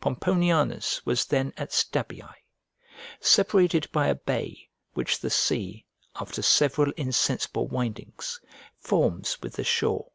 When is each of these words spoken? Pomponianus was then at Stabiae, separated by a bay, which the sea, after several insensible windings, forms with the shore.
Pomponianus 0.00 1.04
was 1.04 1.26
then 1.26 1.52
at 1.58 1.70
Stabiae, 1.70 2.32
separated 3.20 3.92
by 3.92 4.06
a 4.06 4.14
bay, 4.14 4.70
which 4.94 5.20
the 5.20 5.28
sea, 5.28 5.84
after 6.18 6.40
several 6.40 6.92
insensible 6.96 7.68
windings, 7.68 8.40
forms 8.80 9.36
with 9.42 9.56
the 9.56 9.64
shore. 9.64 10.12